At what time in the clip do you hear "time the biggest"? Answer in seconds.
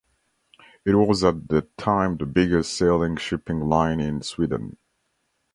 1.77-2.73